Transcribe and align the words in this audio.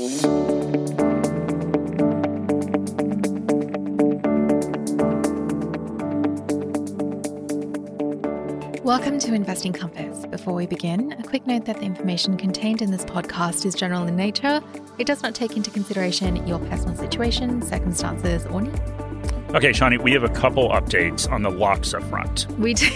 Welcome 0.00 0.22
to 9.18 9.34
Investing 9.34 9.74
Compass. 9.74 10.24
Before 10.24 10.54
we 10.54 10.66
begin, 10.66 11.12
a 11.12 11.22
quick 11.22 11.46
note 11.46 11.66
that 11.66 11.80
the 11.80 11.82
information 11.82 12.38
contained 12.38 12.80
in 12.80 12.90
this 12.90 13.04
podcast 13.04 13.66
is 13.66 13.74
general 13.74 14.06
in 14.06 14.16
nature. 14.16 14.62
It 14.96 15.06
does 15.06 15.22
not 15.22 15.34
take 15.34 15.58
into 15.58 15.70
consideration 15.70 16.46
your 16.46 16.60
personal 16.60 16.96
situation, 16.96 17.60
circumstances, 17.60 18.46
or 18.46 18.62
needs. 18.62 18.80
Okay, 19.50 19.68
Shani, 19.68 20.02
we 20.02 20.12
have 20.12 20.24
a 20.24 20.30
couple 20.30 20.70
updates 20.70 21.30
on 21.30 21.42
the 21.42 21.50
Laksa 21.50 22.02
front. 22.08 22.46
We 22.58 22.72
do. 22.72 22.88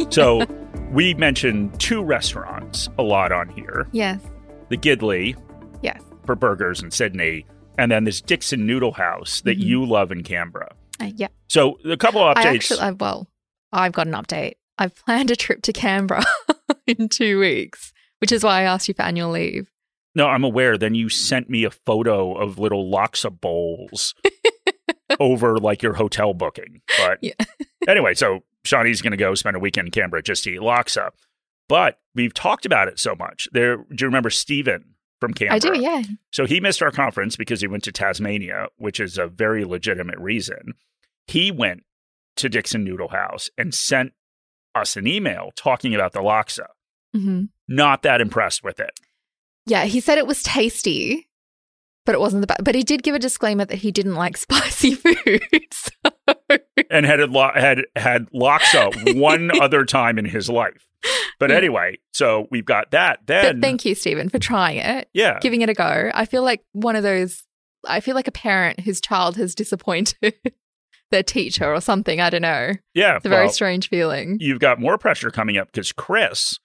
So 0.10 0.44
we 0.90 1.14
mentioned 1.14 1.78
two 1.78 2.02
restaurants 2.02 2.88
a 2.98 3.04
lot 3.04 3.30
on 3.30 3.48
here 3.50 3.86
yes. 3.92 4.20
the 4.68 4.76
Gidley 4.76 5.36
Burgers 6.36 6.82
in 6.82 6.90
Sydney, 6.90 7.46
and 7.78 7.90
then 7.90 8.04
this 8.04 8.20
Dickson 8.20 8.66
Noodle 8.66 8.92
House 8.92 9.40
that 9.42 9.58
Mhm. 9.58 9.62
you 9.64 9.84
love 9.86 10.12
in 10.12 10.22
Canberra. 10.22 10.74
Uh, 11.00 11.10
yeah. 11.16 11.28
So 11.48 11.78
a 11.84 11.96
couple 11.96 12.22
of 12.22 12.36
updates. 12.36 12.44
I 12.44 12.54
actually, 12.54 12.80
I, 12.80 12.90
well, 12.92 13.28
I've 13.72 13.92
got 13.92 14.06
an 14.06 14.12
update. 14.14 14.54
I've 14.78 14.94
planned 15.04 15.30
a 15.30 15.36
trip 15.36 15.62
to 15.62 15.72
Canberra 15.72 16.24
in 16.86 17.08
two 17.08 17.38
weeks, 17.40 17.92
which 18.18 18.32
is 18.32 18.42
why 18.44 18.60
I 18.60 18.62
asked 18.62 18.88
you 18.88 18.94
for 18.94 19.02
annual 19.02 19.30
leave. 19.30 19.70
no, 20.14 20.26
I'm 20.26 20.44
aware. 20.44 20.76
Then 20.76 20.94
you 20.94 21.08
sent 21.08 21.48
me 21.48 21.64
a 21.64 21.70
photo 21.70 22.34
of 22.34 22.58
little 22.58 22.90
Laksa 22.90 23.30
bowls 23.40 24.14
over 25.20 25.58
like 25.58 25.82
your 25.82 25.94
hotel 25.94 26.34
booking. 26.34 26.82
But 26.98 27.18
Yeah. 27.22 27.32
anyway, 27.88 28.14
so 28.14 28.40
Shani's 28.64 29.02
going 29.02 29.12
to 29.12 29.16
go 29.16 29.34
spend 29.34 29.56
a 29.56 29.60
weekend 29.60 29.88
in 29.88 29.92
Canberra 29.92 30.22
just 30.22 30.44
to 30.44 30.50
eat 30.50 30.60
Laksa. 30.60 31.10
But 31.68 31.98
we've 32.14 32.34
talked 32.34 32.66
about 32.66 32.88
it 32.88 32.98
so 32.98 33.14
much. 33.14 33.48
There, 33.52 33.76
do 33.76 33.84
you 34.00 34.06
remember 34.06 34.30
Steven 34.30 34.94
from 35.20 35.34
Canberra? 35.34 35.56
I 35.56 35.58
do, 35.58 35.80
yeah. 35.80 36.02
So 36.32 36.46
he 36.46 36.60
missed 36.60 36.82
our 36.82 36.90
conference 36.90 37.36
because 37.36 37.60
he 37.60 37.66
went 37.66 37.84
to 37.84 37.92
Tasmania, 37.92 38.68
which 38.76 38.98
is 39.00 39.18
a 39.18 39.26
very 39.26 39.64
legitimate 39.64 40.18
reason. 40.18 40.74
He 41.26 41.50
went 41.50 41.84
to 42.36 42.48
Dickson 42.48 42.84
Noodle 42.84 43.08
House 43.08 43.50
and 43.58 43.74
sent 43.74 44.12
us 44.74 44.96
an 44.96 45.06
email 45.06 45.50
talking 45.56 45.94
about 45.94 46.12
the 46.12 46.20
Laksa. 46.20 46.66
hmm 47.14 47.44
Not 47.68 48.02
that 48.02 48.20
impressed 48.20 48.64
with 48.64 48.80
it. 48.80 48.90
Yeah, 49.66 49.84
he 49.84 50.00
said 50.00 50.16
it 50.18 50.26
was 50.26 50.42
tasty, 50.42 51.28
but 52.06 52.14
it 52.14 52.20
wasn't 52.20 52.40
the 52.40 52.46
best. 52.46 52.64
But 52.64 52.74
he 52.74 52.82
did 52.82 53.02
give 53.02 53.14
a 53.14 53.18
disclaimer 53.18 53.64
that 53.66 53.78
he 53.78 53.92
didn't 53.92 54.14
like 54.14 54.36
spicy 54.36 54.94
food. 54.94 55.42
So, 55.72 56.10
and 56.90 57.04
had 57.04 57.20
lo- 57.30 57.52
had 57.54 57.82
had 57.94 58.30
Laksa 58.32 59.16
one 59.20 59.50
other 59.60 59.84
time 59.84 60.18
in 60.18 60.24
his 60.24 60.48
life. 60.48 60.86
But 61.38 61.50
anyway, 61.50 61.98
so 62.12 62.46
we've 62.50 62.64
got 62.66 62.90
that. 62.90 63.20
Then 63.26 63.56
but 63.60 63.66
thank 63.66 63.84
you, 63.86 63.94
Stephen, 63.94 64.28
for 64.28 64.38
trying 64.38 64.76
it, 64.78 65.08
yeah, 65.14 65.38
giving 65.40 65.62
it 65.62 65.70
a 65.70 65.74
go. 65.74 66.10
I 66.14 66.26
feel 66.26 66.42
like 66.42 66.62
one 66.72 66.96
of 66.96 67.02
those. 67.02 67.44
I 67.88 68.00
feel 68.00 68.14
like 68.14 68.28
a 68.28 68.32
parent 68.32 68.80
whose 68.80 69.00
child 69.00 69.36
has 69.38 69.54
disappointed 69.54 70.34
their 71.10 71.22
teacher 71.22 71.72
or 71.72 71.80
something. 71.80 72.20
I 72.20 72.28
don't 72.28 72.42
know. 72.42 72.72
yeah. 72.94 73.16
It's 73.16 73.24
a 73.24 73.28
very 73.30 73.44
well, 73.46 73.52
strange 73.52 73.88
feeling. 73.88 74.36
you've 74.38 74.60
got 74.60 74.78
more 74.78 74.98
pressure 74.98 75.30
coming 75.30 75.56
up 75.56 75.68
because 75.72 75.90
Chris, 75.92 76.58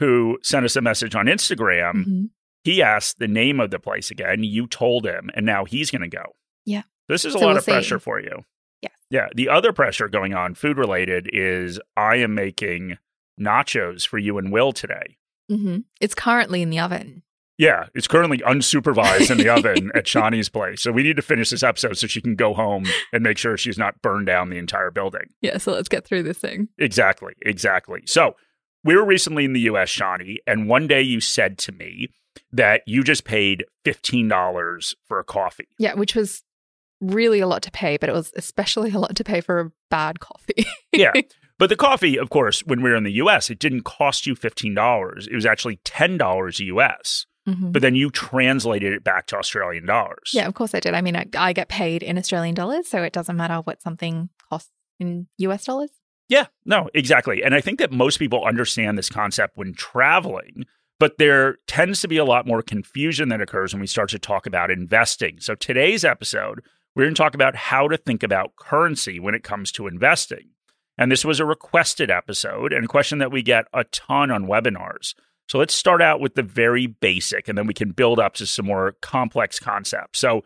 who 0.00 0.38
sent 0.42 0.64
us 0.64 0.74
a 0.76 0.80
message 0.80 1.14
on 1.14 1.26
Instagram, 1.26 1.92
Mhm. 2.06 2.30
he 2.64 2.80
asked 2.82 3.18
the 3.18 3.28
name 3.28 3.60
of 3.60 3.70
the 3.70 3.78
place 3.78 4.10
again. 4.10 4.42
You 4.42 4.66
told 4.66 5.04
him, 5.06 5.30
and 5.34 5.44
now 5.44 5.66
he's 5.66 5.90
going 5.90 6.00
to 6.02 6.08
go. 6.16 6.34
Yeah. 6.64 6.84
This 7.08 7.26
is 7.26 7.34
a 7.34 7.38
So 7.38 7.44
lot 7.44 7.48
we'll 7.48 7.58
of 7.58 7.64
see. 7.64 7.72
pressure 7.72 7.98
for 7.98 8.18
you. 8.18 8.44
Yeah. 8.80 8.88
Yeah. 9.10 9.28
The 9.34 9.50
other 9.50 9.74
pressure 9.74 10.08
going 10.08 10.32
on, 10.32 10.54
food 10.54 10.78
related, 10.78 11.28
is 11.30 11.78
I 11.94 12.16
am 12.16 12.34
making 12.34 12.96
nachos 13.40 14.06
for 14.06 14.18
you 14.18 14.38
and 14.38 14.52
Will 14.52 14.72
today. 14.72 15.16
hmm 15.48 15.78
It's 16.00 16.14
currently 16.14 16.62
in 16.62 16.70
the 16.70 16.78
oven. 16.80 17.22
Yeah, 17.56 17.86
it's 17.94 18.08
currently 18.08 18.38
unsupervised 18.38 19.30
in 19.30 19.38
the 19.38 19.48
oven 19.48 19.92
at 19.94 20.06
Shani's 20.06 20.48
place. 20.48 20.82
So 20.82 20.90
we 20.90 21.04
need 21.04 21.14
to 21.16 21.22
finish 21.22 21.50
this 21.50 21.62
episode 21.62 21.96
so 21.96 22.08
she 22.08 22.20
can 22.20 22.34
go 22.34 22.52
home 22.52 22.84
and 23.12 23.22
make 23.22 23.38
sure 23.38 23.56
she's 23.56 23.78
not 23.78 24.02
burned 24.02 24.26
down 24.26 24.50
the 24.50 24.58
entire 24.58 24.90
building. 24.90 25.28
Yeah, 25.40 25.58
so 25.58 25.72
let's 25.72 25.88
get 25.88 26.04
through 26.04 26.24
this 26.24 26.38
thing. 26.38 26.68
Exactly, 26.78 27.34
exactly. 27.42 28.00
So 28.06 28.34
we 28.82 28.96
were 28.96 29.04
recently 29.04 29.44
in 29.44 29.52
the 29.52 29.60
US, 29.60 29.88
Shani, 29.88 30.38
and 30.48 30.68
one 30.68 30.88
day 30.88 31.00
you 31.02 31.20
said 31.20 31.56
to 31.58 31.72
me 31.72 32.08
that 32.52 32.82
you 32.86 33.04
just 33.04 33.24
paid 33.24 33.64
$15 33.84 34.94
for 35.06 35.20
a 35.20 35.24
coffee. 35.24 35.68
Yeah, 35.78 35.94
which 35.94 36.16
was 36.16 36.42
really 37.00 37.38
a 37.38 37.46
lot 37.46 37.62
to 37.62 37.70
pay, 37.70 37.96
but 37.98 38.08
it 38.08 38.12
was 38.14 38.32
especially 38.36 38.90
a 38.90 38.98
lot 38.98 39.14
to 39.14 39.22
pay 39.24 39.40
for 39.40 39.60
a 39.60 39.70
bad 39.90 40.18
coffee. 40.20 40.66
Yeah. 40.92 41.12
But 41.58 41.68
the 41.68 41.76
coffee, 41.76 42.18
of 42.18 42.30
course, 42.30 42.60
when 42.66 42.82
we 42.82 42.90
were 42.90 42.96
in 42.96 43.04
the 43.04 43.12
US, 43.12 43.48
it 43.50 43.58
didn't 43.58 43.82
cost 43.82 44.26
you 44.26 44.34
$15. 44.34 45.28
It 45.28 45.34
was 45.34 45.46
actually 45.46 45.76
$10 45.84 46.58
US. 46.60 47.26
Mhm. 47.48 47.72
But 47.72 47.82
then 47.82 47.94
you 47.94 48.10
translated 48.10 48.92
it 48.94 49.04
back 49.04 49.26
to 49.26 49.36
Australian 49.36 49.84
dollars. 49.86 50.30
Yeah, 50.32 50.46
of 50.46 50.54
course 50.54 50.74
I 50.74 50.80
did. 50.80 50.94
I 50.94 51.02
mean, 51.02 51.14
I, 51.14 51.26
I 51.36 51.52
get 51.52 51.68
paid 51.68 52.02
in 52.02 52.16
Australian 52.16 52.54
dollars, 52.54 52.88
so 52.88 53.02
it 53.02 53.12
doesn't 53.12 53.36
matter 53.36 53.56
what 53.56 53.82
something 53.82 54.30
costs 54.48 54.70
in 54.98 55.26
US 55.38 55.64
dollars. 55.64 55.90
Yeah, 56.28 56.46
no, 56.64 56.88
exactly. 56.94 57.42
And 57.44 57.54
I 57.54 57.60
think 57.60 57.78
that 57.80 57.92
most 57.92 58.18
people 58.18 58.44
understand 58.46 58.96
this 58.96 59.10
concept 59.10 59.58
when 59.58 59.74
traveling, 59.74 60.64
but 60.98 61.18
there 61.18 61.58
tends 61.66 62.00
to 62.00 62.08
be 62.08 62.16
a 62.16 62.24
lot 62.24 62.46
more 62.46 62.62
confusion 62.62 63.28
that 63.28 63.42
occurs 63.42 63.74
when 63.74 63.80
we 63.82 63.86
start 63.86 64.08
to 64.10 64.18
talk 64.18 64.46
about 64.46 64.70
investing. 64.70 65.38
So 65.40 65.54
today's 65.54 66.02
episode, 66.02 66.62
we're 66.96 67.04
going 67.04 67.14
to 67.14 67.22
talk 67.22 67.34
about 67.34 67.56
how 67.56 67.88
to 67.88 67.98
think 67.98 68.22
about 68.22 68.56
currency 68.56 69.20
when 69.20 69.34
it 69.34 69.42
comes 69.44 69.70
to 69.72 69.86
investing. 69.86 70.48
And 70.96 71.10
this 71.10 71.24
was 71.24 71.40
a 71.40 71.44
requested 71.44 72.10
episode 72.10 72.72
and 72.72 72.84
a 72.84 72.88
question 72.88 73.18
that 73.18 73.32
we 73.32 73.42
get 73.42 73.66
a 73.72 73.84
ton 73.84 74.30
on 74.30 74.46
webinars. 74.46 75.14
So 75.48 75.58
let's 75.58 75.74
start 75.74 76.00
out 76.00 76.20
with 76.20 76.34
the 76.34 76.42
very 76.42 76.86
basic 76.86 77.48
and 77.48 77.58
then 77.58 77.66
we 77.66 77.74
can 77.74 77.90
build 77.90 78.18
up 78.18 78.34
to 78.34 78.46
some 78.46 78.66
more 78.66 78.94
complex 79.02 79.58
concepts. 79.58 80.18
So 80.18 80.42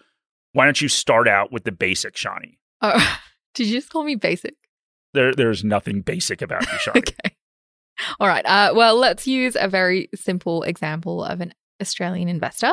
why 0.53 0.65
don't 0.65 0.81
you 0.81 0.89
start 0.89 1.29
out 1.29 1.53
with 1.53 1.65
the 1.65 1.73
basic, 1.73 2.15
Shani? 2.15 2.57
Oh, 2.81 3.19
did 3.55 3.69
you 3.69 3.79
just 3.79 3.91
call 3.91 4.05
me 4.05 4.17
basic? 4.17 4.55
There, 5.15 5.35
there's 5.35 5.65
nothing 5.65 6.01
basic 6.01 6.43
about 6.43 6.63
you, 6.63 6.69
Shani. 6.79 6.99
Okay. 6.99 7.37
All 8.21 8.29
right. 8.29 8.47
Uh, 8.47 8.73
well, 8.75 8.97
let's 8.97 9.27
use 9.27 9.57
a 9.59 9.69
very 9.69 10.09
simple 10.15 10.63
example 10.63 11.25
of 11.25 11.41
an 11.41 11.53
Australian 11.81 12.29
investor 12.29 12.73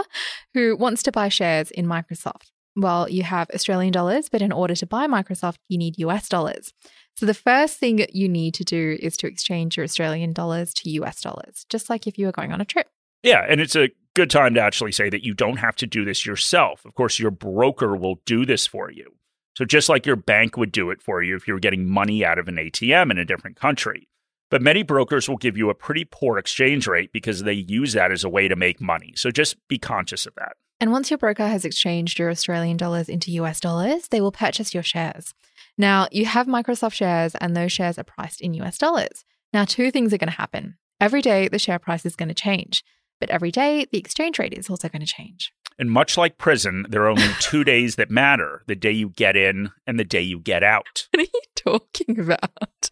who 0.54 0.76
wants 0.78 1.04
to 1.04 1.12
buy 1.12 1.30
shares 1.30 1.72
in 1.72 1.86
Microsoft. 1.86 2.52
Well, 2.76 3.10
you 3.10 3.24
have 3.24 3.50
Australian 3.54 3.92
dollars, 3.92 4.30
but 4.30 4.42
in 4.42 4.52
order 4.52 4.76
to 4.76 4.86
buy 4.86 5.08
Microsoft, 5.08 5.58
you 5.70 5.78
need 5.78 5.98
US 6.00 6.28
dollars. 6.28 6.74
So 7.16 7.26
the 7.26 7.34
first 7.34 7.80
thing 7.80 8.06
you 8.12 8.28
need 8.28 8.54
to 8.56 8.64
do 8.64 8.98
is 9.00 9.16
to 9.18 9.28
exchange 9.28 9.78
your 9.78 9.86
Australian 9.86 10.34
dollars 10.34 10.74
to 10.76 10.90
US 10.92 11.22
dollars, 11.22 11.66
just 11.70 11.90
like 11.90 12.08
if 12.08 12.18
you 12.18 12.26
were 12.26 12.32
going 12.32 12.52
on 12.52 12.62
a 12.62 12.66
trip. 12.66 12.88
Yeah, 13.24 13.46
and 13.48 13.62
it's 13.62 13.76
a 13.76 13.90
good 14.16 14.30
time 14.30 14.54
to 14.56 14.62
actually 14.62 14.92
say 14.92 15.10
that 15.10 15.24
you 15.24 15.34
don't 15.34 15.58
have 15.58 15.76
to 15.78 15.88
do 15.88 16.06
this 16.06 16.26
yourself. 16.26 16.86
Of 16.86 16.94
course, 16.94 17.18
your 17.18 17.32
broker 17.32 17.96
will 17.96 18.22
do 18.26 18.46
this 18.46 18.68
for 18.68 18.92
you. 18.92 19.16
So 19.58 19.64
just 19.64 19.88
like 19.88 20.06
your 20.06 20.18
bank 20.18 20.58
would 20.58 20.72
do 20.72 20.90
it 20.90 21.02
for 21.02 21.24
you 21.24 21.36
if 21.36 21.48
you 21.48 21.54
were 21.54 21.60
getting 21.60 21.90
money 21.90 22.26
out 22.26 22.38
of 22.38 22.50
an 22.50 22.58
ATM 22.58 23.10
in 23.12 23.18
a 23.18 23.26
different 23.26 23.56
country. 23.56 24.10
But 24.52 24.62
many 24.62 24.84
brokers 24.84 25.28
will 25.28 25.38
give 25.38 25.58
you 25.58 25.70
a 25.70 25.76
pretty 25.76 26.06
poor 26.06 26.38
exchange 26.38 26.88
rate 26.88 27.12
because 27.14 27.44
they 27.44 27.54
use 27.54 27.94
that 27.94 28.12
as 28.12 28.24
a 28.24 28.30
way 28.30 28.48
to 28.48 28.56
make 28.56 28.82
money. 28.82 29.14
So 29.16 29.32
just 29.32 29.56
be 29.68 29.80
conscious 29.80 30.26
of 30.26 30.36
that. 30.36 30.58
And 30.80 30.92
once 30.92 31.10
your 31.10 31.18
broker 31.18 31.48
has 31.48 31.64
exchanged 31.64 32.20
your 32.20 32.30
Australian 32.30 32.78
dollars 32.78 33.08
into 33.08 33.32
US 33.32 33.60
dollars, 33.62 34.10
they 34.10 34.20
will 34.20 34.32
purchase 34.32 34.74
your 34.74 34.84
shares. 34.84 35.34
Now, 35.78 36.08
you 36.12 36.26
have 36.26 36.48
Microsoft 36.48 36.94
shares, 36.94 37.36
and 37.36 37.56
those 37.56 37.72
shares 37.72 37.98
are 37.98 38.04
priced 38.04 38.42
in 38.42 38.54
US 38.56 38.78
dollars. 38.78 39.26
Now, 39.52 39.66
two 39.66 39.92
things 39.92 40.14
are 40.14 40.18
going 40.18 40.30
to 40.30 40.38
happen. 40.38 40.78
Every 41.00 41.22
day, 41.22 41.48
the 41.48 41.60
share 41.60 41.80
price 41.80 42.06
is 42.06 42.16
going 42.16 42.30
to 42.30 42.36
change, 42.36 42.84
but 43.20 43.30
every 43.30 43.52
day, 43.52 43.86
the 43.92 43.98
exchange 43.98 44.40
rate 44.40 44.54
is 44.54 44.70
also 44.70 44.88
going 44.90 45.02
to 45.02 45.12
change. 45.12 45.52
And 45.78 45.92
much 45.92 46.18
like 46.18 46.38
prison, 46.38 46.86
there 46.90 47.04
are 47.04 47.10
only 47.10 47.28
two 47.40 47.64
days 47.66 47.96
that 47.96 48.10
matter 48.10 48.64
the 48.68 48.76
day 48.76 48.92
you 48.92 49.10
get 49.10 49.36
in 49.36 49.72
and 49.86 50.00
the 50.00 50.06
day 50.06 50.22
you 50.22 50.40
get 50.40 50.64
out. 50.64 51.08
What 51.12 51.22
are 51.22 51.32
you 51.34 51.42
talking 51.56 52.20
about? 52.20 52.92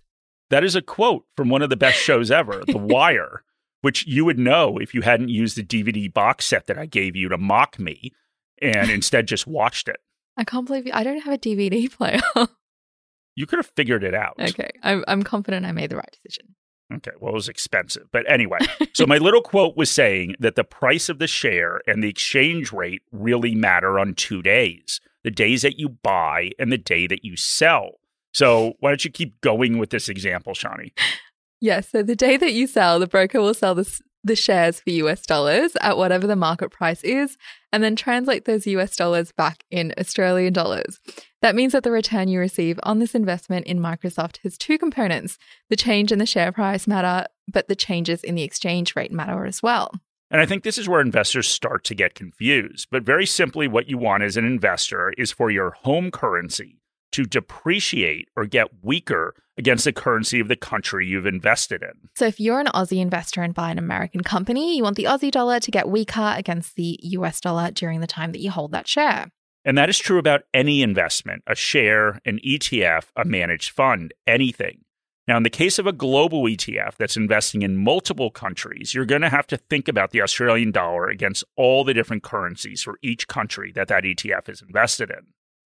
That 0.50 0.64
is 0.64 0.76
a 0.76 0.82
quote 0.82 1.26
from 1.36 1.50
one 1.50 1.62
of 1.62 1.70
the 1.70 1.78
best 1.78 1.98
shows 1.98 2.30
ever, 2.30 2.64
The 2.68 2.78
Wire, 2.78 3.44
which 3.82 4.06
you 4.06 4.26
would 4.26 4.38
know 4.38 4.78
if 4.78 4.94
you 4.94 5.02
hadn't 5.02 5.30
used 5.30 5.58
the 5.58 5.64
DVD 5.64 6.14
box 6.14 6.46
set 6.46 6.68
that 6.68 6.78
I 6.78 6.86
gave 6.86 7.16
you 7.16 7.30
to 7.30 7.38
mock 7.38 7.80
me 7.80 8.12
and 8.62 8.90
instead 8.90 9.28
just 9.28 9.48
watched 9.48 9.88
it. 9.88 9.98
I 10.38 10.44
can't 10.44 10.68
believe 10.68 10.86
you, 10.86 10.92
I 10.94 11.04
don't 11.04 11.22
have 11.22 11.34
a 11.34 11.38
DVD 11.38 11.92
player. 11.92 12.20
You 13.36 13.46
could 13.46 13.58
have 13.58 13.72
figured 13.76 14.04
it 14.04 14.14
out. 14.14 14.36
okay, 14.40 14.70
I'm, 14.84 15.04
I'm 15.08 15.24
confident 15.24 15.66
I 15.66 15.72
made 15.72 15.90
the 15.90 15.98
right 15.98 16.18
decision. 16.24 16.56
Okay, 16.94 17.12
well, 17.20 17.32
it 17.32 17.36
was 17.36 17.50
expensive. 17.50 18.04
But 18.12 18.30
anyway, 18.30 18.60
so 18.94 19.08
my 19.08 19.18
little 19.18 19.42
quote 19.42 19.76
was 19.76 19.90
saying 19.90 20.36
that 20.40 20.56
the 20.56 20.64
price 20.64 21.10
of 21.10 21.18
the 21.18 21.28
share 21.28 21.82
and 21.88 22.04
the 22.04 22.10
exchange 22.10 22.72
rate 22.72 23.02
really 23.12 23.56
matter 23.56 23.98
on 24.00 24.14
two 24.14 24.42
days 24.42 25.00
the 25.24 25.32
days 25.32 25.62
that 25.62 25.80
you 25.80 25.88
buy 25.90 26.52
and 26.60 26.72
the 26.72 26.78
day 26.78 27.08
that 27.08 27.24
you 27.24 27.38
sell. 27.38 27.92
So 28.34 28.74
why 28.80 28.92
don't 28.92 29.06
you 29.06 29.12
keep 29.12 29.40
going 29.42 29.78
with 29.78 29.90
this 29.90 30.10
example, 30.10 30.54
Shani? 30.54 30.92
Yes. 31.62 31.92
so 31.92 32.04
the 32.04 32.14
day 32.14 32.36
that 32.36 32.52
you 32.52 32.68
sell, 32.68 33.00
the 33.00 33.08
broker 33.08 33.40
will 33.40 33.54
sell 33.54 33.74
the, 33.74 33.90
the 34.24 34.36
shares 34.36 34.80
for 34.80 34.90
US 34.90 35.26
dollars 35.26 35.76
at 35.82 35.98
whatever 35.98 36.28
the 36.28 36.36
market 36.36 36.70
price 36.72 37.04
is, 37.04 37.38
and 37.72 37.84
then 37.84 37.96
translate 37.96 38.46
those 38.46 38.68
US 38.68 38.96
dollars 38.96 39.32
back 39.32 39.64
in 39.70 39.94
Australian 39.98 40.54
dollars. 40.54 41.00
That 41.42 41.56
means 41.56 41.74
that 41.74 41.84
the 41.84 41.92
return 41.92 42.28
you 42.30 42.40
receive 42.40 42.80
on 42.84 43.00
this 43.00 43.16
investment 43.16 43.68
in 43.68 43.80
Microsoft 43.80 44.38
has 44.44 44.58
two 44.58 44.78
components. 44.78 45.38
The 45.70 45.76
change 45.76 46.12
in 46.12 46.20
the 46.20 46.26
share 46.26 46.52
price 46.52 46.88
matter, 46.88 47.28
but 47.52 47.68
the 47.68 47.76
changes 47.76 48.24
in 48.24 48.36
the 48.36 48.44
exchange 48.44 48.96
rate 48.96 49.12
matter 49.12 49.46
as 49.46 49.62
well. 49.62 49.92
And 50.32 50.42
I 50.42 50.46
think 50.48 50.64
this 50.64 50.80
is 50.80 50.90
where 50.90 51.02
investors 51.02 51.48
start 51.48 51.84
to 51.84 51.96
get 51.96 52.16
confused. 52.16 52.88
But 52.90 53.04
very 53.04 53.26
simply, 53.26 53.68
what 53.68 53.88
you 53.88 54.00
want 54.00 54.24
as 54.24 54.36
an 54.36 54.46
investor 54.46 55.14
is 55.18 55.32
for 55.32 55.52
your 55.52 55.72
home 55.72 56.10
currency 56.10 56.80
to 57.12 57.26
depreciate 57.26 58.28
or 58.36 58.46
get 58.46 58.84
weaker 58.84 59.36
against 59.58 59.86
the 59.86 59.94
currency 59.94 60.40
of 60.40 60.48
the 60.48 60.56
country 60.56 61.08
you've 61.08 61.26
invested 61.26 61.82
in. 61.82 62.10
So, 62.16 62.26
if 62.26 62.40
you're 62.40 62.60
an 62.60 62.68
Aussie 62.68 63.02
investor 63.02 63.42
and 63.42 63.54
buy 63.54 63.72
an 63.72 63.80
American 63.80 64.22
company, 64.22 64.76
you 64.78 64.84
want 64.84 64.98
the 64.98 65.06
Aussie 65.06 65.32
dollar 65.32 65.60
to 65.60 65.72
get 65.72 65.90
weaker 65.90 66.34
against 66.36 66.76
the 66.76 67.00
US 67.02 67.40
dollar 67.42 67.72
during 67.72 68.00
the 68.00 68.08
time 68.08 68.32
that 68.32 68.42
you 68.42 68.52
hold 68.52 68.72
that 68.72 68.88
share. 68.88 69.32
And 69.66 69.78
that 69.78 69.90
is 69.90 69.98
true 69.98 70.18
about 70.18 70.44
any 70.54 70.82
investment 70.82 71.44
a 71.48 71.56
share, 71.56 72.20
an 72.26 72.40
ETF, 72.46 73.06
a 73.16 73.26
managed 73.26 73.72
fund, 73.72 74.14
anything. 74.28 74.84
Now, 75.26 75.38
in 75.38 75.44
the 75.44 75.50
case 75.50 75.80
of 75.80 75.88
a 75.88 75.94
global 75.94 76.44
ETF 76.44 76.98
that's 76.98 77.16
investing 77.16 77.62
in 77.62 77.78
multiple 77.78 78.30
countries, 78.30 78.94
you're 78.94 79.06
going 79.06 79.22
to 79.22 79.30
have 79.30 79.48
to 79.48 79.58
think 79.58 79.88
about 79.88 80.12
the 80.12 80.22
Australian 80.22 80.72
dollar 80.72 81.08
against 81.08 81.46
all 81.56 81.86
the 81.86 81.94
different 81.94 82.24
currencies 82.24 82.84
for 82.84 83.00
each 83.02 83.30
country 83.30 83.72
that 83.74 83.88
that 83.88 84.04
ETF 84.04 84.50
is 84.50 84.62
invested 84.62 85.10
in. 85.10 85.28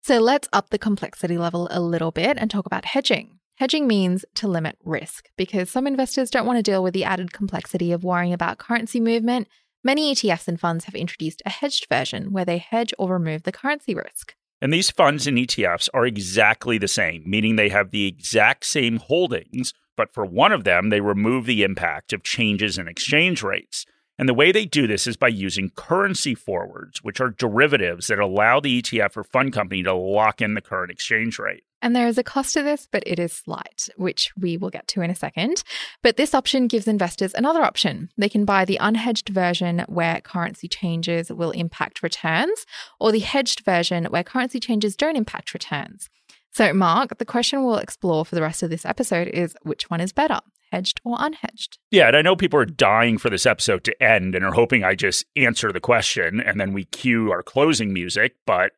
So 0.02 0.18
let's 0.18 0.48
up 0.52 0.70
the 0.70 0.78
complexity 0.78 1.36
level 1.36 1.68
a 1.70 1.80
little 1.80 2.10
bit 2.10 2.38
and 2.38 2.50
talk 2.50 2.64
about 2.64 2.86
hedging. 2.86 3.38
Hedging 3.56 3.86
means 3.86 4.24
to 4.34 4.48
limit 4.48 4.76
risk 4.84 5.30
because 5.36 5.70
some 5.70 5.86
investors 5.86 6.28
don't 6.28 6.46
want 6.46 6.58
to 6.58 6.62
deal 6.62 6.82
with 6.82 6.92
the 6.92 7.04
added 7.04 7.32
complexity 7.32 7.92
of 7.92 8.02
worrying 8.02 8.32
about 8.32 8.58
currency 8.58 8.98
movement. 8.98 9.46
Many 9.84 10.12
ETFs 10.12 10.48
and 10.48 10.58
funds 10.58 10.86
have 10.86 10.96
introduced 10.96 11.40
a 11.46 11.50
hedged 11.50 11.86
version 11.88 12.32
where 12.32 12.44
they 12.44 12.58
hedge 12.58 12.92
or 12.98 13.12
remove 13.12 13.44
the 13.44 13.52
currency 13.52 13.94
risk. 13.94 14.34
And 14.60 14.72
these 14.72 14.90
funds 14.90 15.28
and 15.28 15.38
ETFs 15.38 15.88
are 15.94 16.04
exactly 16.04 16.78
the 16.78 16.88
same, 16.88 17.22
meaning 17.26 17.54
they 17.54 17.68
have 17.68 17.92
the 17.92 18.08
exact 18.08 18.66
same 18.66 18.96
holdings, 18.96 19.72
but 19.96 20.12
for 20.12 20.24
one 20.24 20.50
of 20.50 20.64
them, 20.64 20.88
they 20.88 21.00
remove 21.00 21.46
the 21.46 21.62
impact 21.62 22.12
of 22.12 22.24
changes 22.24 22.76
in 22.76 22.88
exchange 22.88 23.44
rates. 23.44 23.86
And 24.18 24.28
the 24.28 24.34
way 24.34 24.52
they 24.52 24.64
do 24.64 24.86
this 24.86 25.06
is 25.06 25.16
by 25.16 25.28
using 25.28 25.70
currency 25.70 26.34
forwards, 26.34 27.02
which 27.02 27.20
are 27.20 27.30
derivatives 27.30 28.06
that 28.06 28.20
allow 28.20 28.60
the 28.60 28.80
ETF 28.80 29.16
or 29.16 29.24
fund 29.24 29.52
company 29.52 29.82
to 29.82 29.92
lock 29.92 30.40
in 30.40 30.54
the 30.54 30.60
current 30.60 30.92
exchange 30.92 31.38
rate. 31.38 31.64
And 31.82 31.94
there 31.94 32.06
is 32.06 32.16
a 32.16 32.22
cost 32.22 32.54
to 32.54 32.62
this, 32.62 32.88
but 32.90 33.02
it 33.06 33.18
is 33.18 33.32
slight, 33.32 33.88
which 33.96 34.32
we 34.38 34.56
will 34.56 34.70
get 34.70 34.88
to 34.88 35.02
in 35.02 35.10
a 35.10 35.14
second. 35.14 35.64
But 36.02 36.16
this 36.16 36.32
option 36.32 36.66
gives 36.66 36.88
investors 36.88 37.34
another 37.34 37.62
option. 37.62 38.08
They 38.16 38.28
can 38.28 38.44
buy 38.44 38.64
the 38.64 38.78
unhedged 38.80 39.28
version 39.28 39.84
where 39.88 40.20
currency 40.20 40.68
changes 40.68 41.30
will 41.30 41.50
impact 41.50 42.02
returns, 42.02 42.64
or 43.00 43.12
the 43.12 43.18
hedged 43.18 43.64
version 43.64 44.06
where 44.06 44.22
currency 44.22 44.60
changes 44.60 44.96
don't 44.96 45.16
impact 45.16 45.52
returns. 45.52 46.08
So, 46.52 46.72
Mark, 46.72 47.18
the 47.18 47.24
question 47.24 47.64
we'll 47.64 47.78
explore 47.78 48.24
for 48.24 48.36
the 48.36 48.42
rest 48.42 48.62
of 48.62 48.70
this 48.70 48.86
episode 48.86 49.28
is 49.28 49.56
which 49.62 49.90
one 49.90 50.00
is 50.00 50.12
better, 50.12 50.40
hedged 50.74 51.00
or 51.04 51.16
unhedged? 51.18 51.78
Yeah, 51.90 52.08
and 52.08 52.16
I 52.16 52.22
know 52.22 52.36
people 52.36 52.58
are 52.58 52.66
dying 52.66 53.18
for 53.18 53.30
this 53.30 53.46
episode 53.46 53.84
to 53.84 54.02
end 54.02 54.34
and 54.34 54.44
are 54.44 54.52
hoping 54.52 54.84
I 54.84 54.94
just 54.94 55.24
answer 55.36 55.72
the 55.72 55.80
question 55.80 56.40
and 56.40 56.60
then 56.60 56.72
we 56.72 56.84
cue 56.84 57.30
our 57.30 57.42
closing 57.42 57.92
music, 57.92 58.34
but 58.46 58.72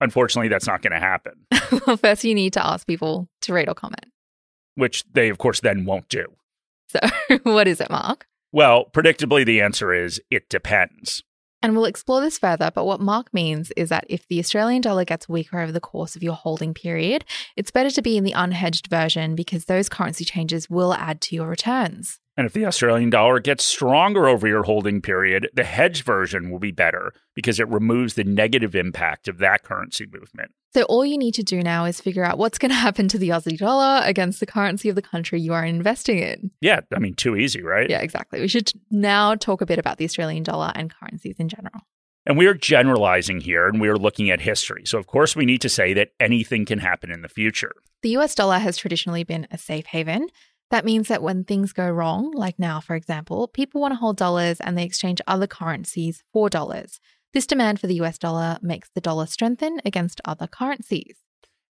Unfortunately, 0.00 0.48
that's 0.48 0.66
not 0.66 0.82
going 0.82 0.92
to 0.92 0.98
happen. 0.98 1.46
well, 1.86 1.96
first, 1.96 2.24
you 2.24 2.34
need 2.34 2.52
to 2.52 2.64
ask 2.64 2.86
people 2.86 3.28
to 3.42 3.52
rate 3.52 3.68
or 3.68 3.74
comment, 3.74 4.06
which 4.74 5.04
they, 5.12 5.28
of 5.28 5.38
course, 5.38 5.60
then 5.60 5.84
won't 5.84 6.08
do. 6.08 6.26
So, 6.88 7.00
what 7.44 7.66
is 7.66 7.80
it, 7.80 7.90
Mark? 7.90 8.26
Well, 8.52 8.84
predictably, 8.92 9.44
the 9.44 9.60
answer 9.60 9.92
is 9.92 10.20
it 10.30 10.48
depends. 10.48 11.22
And 11.62 11.74
we'll 11.74 11.86
explore 11.86 12.20
this 12.20 12.38
further, 12.38 12.70
but 12.74 12.84
what 12.84 13.00
Mark 13.00 13.32
means 13.32 13.72
is 13.76 13.88
that 13.88 14.04
if 14.08 14.26
the 14.28 14.38
Australian 14.38 14.82
dollar 14.82 15.04
gets 15.04 15.28
weaker 15.28 15.58
over 15.58 15.72
the 15.72 15.80
course 15.80 16.14
of 16.14 16.22
your 16.22 16.34
holding 16.34 16.74
period, 16.74 17.24
it's 17.56 17.70
better 17.70 17.90
to 17.90 18.02
be 18.02 18.16
in 18.16 18.24
the 18.24 18.32
unhedged 18.32 18.88
version 18.88 19.34
because 19.34 19.64
those 19.64 19.88
currency 19.88 20.24
changes 20.24 20.70
will 20.70 20.92
add 20.94 21.20
to 21.22 21.34
your 21.34 21.48
returns. 21.48 22.20
And 22.36 22.46
if 22.46 22.52
the 22.52 22.66
Australian 22.66 23.08
dollar 23.08 23.40
gets 23.40 23.64
stronger 23.64 24.28
over 24.28 24.46
your 24.46 24.64
holding 24.64 25.00
period, 25.00 25.48
the 25.54 25.64
hedge 25.64 26.04
version 26.04 26.50
will 26.50 26.58
be 26.58 26.70
better 26.70 27.14
because 27.34 27.58
it 27.58 27.68
removes 27.68 28.14
the 28.14 28.24
negative 28.24 28.74
impact 28.74 29.26
of 29.26 29.38
that 29.38 29.62
currency 29.62 30.06
movement. 30.12 30.52
So, 30.74 30.82
all 30.82 31.06
you 31.06 31.16
need 31.16 31.32
to 31.34 31.42
do 31.42 31.62
now 31.62 31.86
is 31.86 31.98
figure 31.98 32.24
out 32.24 32.36
what's 32.36 32.58
going 32.58 32.70
to 32.70 32.74
happen 32.74 33.08
to 33.08 33.18
the 33.18 33.30
Aussie 33.30 33.56
dollar 33.56 34.02
against 34.04 34.40
the 34.40 34.46
currency 34.46 34.90
of 34.90 34.96
the 34.96 35.02
country 35.02 35.40
you 35.40 35.54
are 35.54 35.64
investing 35.64 36.18
in. 36.18 36.50
Yeah, 36.60 36.80
I 36.94 36.98
mean, 36.98 37.14
too 37.14 37.36
easy, 37.36 37.62
right? 37.62 37.88
Yeah, 37.88 38.00
exactly. 38.00 38.40
We 38.40 38.48
should 38.48 38.70
now 38.90 39.34
talk 39.34 39.62
a 39.62 39.66
bit 39.66 39.78
about 39.78 39.96
the 39.96 40.04
Australian 40.04 40.42
dollar 40.42 40.72
and 40.74 40.92
currencies 40.94 41.36
in 41.38 41.48
general. 41.48 41.80
And 42.26 42.36
we 42.36 42.46
are 42.46 42.54
generalizing 42.54 43.40
here 43.40 43.68
and 43.68 43.80
we 43.80 43.88
are 43.88 43.96
looking 43.96 44.30
at 44.30 44.40
history. 44.40 44.82
So, 44.84 44.98
of 44.98 45.06
course, 45.06 45.36
we 45.36 45.46
need 45.46 45.62
to 45.62 45.68
say 45.68 45.94
that 45.94 46.10
anything 46.18 46.66
can 46.66 46.80
happen 46.80 47.10
in 47.10 47.22
the 47.22 47.28
future. 47.28 47.72
The 48.02 48.16
US 48.18 48.34
dollar 48.34 48.58
has 48.58 48.76
traditionally 48.76 49.24
been 49.24 49.46
a 49.50 49.56
safe 49.56 49.86
haven. 49.86 50.28
That 50.70 50.84
means 50.84 51.08
that 51.08 51.22
when 51.22 51.44
things 51.44 51.72
go 51.72 51.88
wrong, 51.88 52.32
like 52.32 52.58
now, 52.58 52.80
for 52.80 52.96
example, 52.96 53.46
people 53.48 53.80
want 53.80 53.92
to 53.92 53.96
hold 53.96 54.16
dollars 54.16 54.60
and 54.60 54.76
they 54.76 54.84
exchange 54.84 55.20
other 55.26 55.46
currencies 55.46 56.24
for 56.32 56.50
dollars. 56.50 57.00
This 57.32 57.46
demand 57.46 57.80
for 57.80 57.86
the 57.86 58.00
US 58.02 58.18
dollar 58.18 58.58
makes 58.62 58.88
the 58.94 59.00
dollar 59.00 59.26
strengthen 59.26 59.80
against 59.84 60.20
other 60.24 60.46
currencies. 60.46 61.16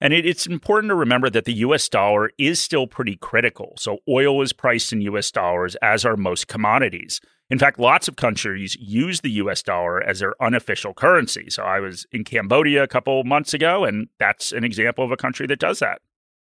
And 0.00 0.12
it, 0.12 0.26
it's 0.26 0.46
important 0.46 0.90
to 0.90 0.94
remember 0.94 1.28
that 1.30 1.44
the 1.44 1.54
US 1.54 1.88
dollar 1.88 2.30
is 2.38 2.60
still 2.60 2.86
pretty 2.86 3.16
critical. 3.16 3.74
So, 3.78 3.98
oil 4.08 4.42
is 4.42 4.52
priced 4.52 4.92
in 4.92 5.00
US 5.02 5.30
dollars, 5.30 5.74
as 5.76 6.04
are 6.04 6.16
most 6.16 6.48
commodities. 6.48 7.20
In 7.48 7.58
fact, 7.58 7.78
lots 7.78 8.08
of 8.08 8.16
countries 8.16 8.76
use 8.76 9.20
the 9.20 9.30
US 9.32 9.62
dollar 9.62 10.02
as 10.02 10.20
their 10.20 10.34
unofficial 10.42 10.94
currency. 10.94 11.50
So, 11.50 11.62
I 11.62 11.80
was 11.80 12.06
in 12.12 12.24
Cambodia 12.24 12.82
a 12.82 12.88
couple 12.88 13.24
months 13.24 13.52
ago, 13.54 13.84
and 13.84 14.08
that's 14.18 14.52
an 14.52 14.64
example 14.64 15.04
of 15.04 15.12
a 15.12 15.16
country 15.16 15.46
that 15.46 15.58
does 15.58 15.78
that. 15.80 16.00